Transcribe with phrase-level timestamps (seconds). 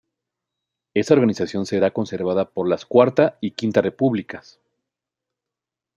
[0.95, 4.59] Esa organización será conservada por las cuarta y quinta repúblicas.